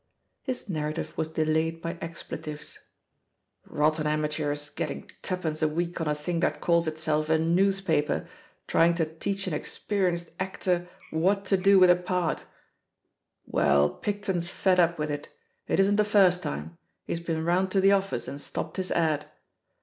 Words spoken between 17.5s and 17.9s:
to